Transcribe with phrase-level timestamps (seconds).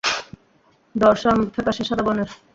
[0.95, 2.29] Dorsum ফ্যাকাশে সাদা বর্নের।